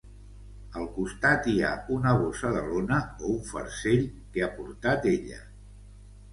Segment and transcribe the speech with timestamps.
[0.79, 4.03] Al costat hi ha una bossa de lona, o un farcell,
[4.35, 5.43] que ha portat ella.